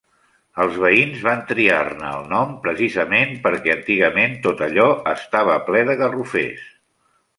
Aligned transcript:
Els 0.63 0.77
veïns 0.83 1.19
van 1.25 1.43
triar-ne 1.51 2.07
el 2.21 2.25
nom 2.31 2.55
precisament 2.63 3.35
perquè 3.45 3.75
antigament 3.75 4.35
tot 4.47 4.65
allò 4.69 4.89
estava 5.13 5.59
ple 5.69 5.85
de 5.91 5.99
garrofers. 6.01 6.65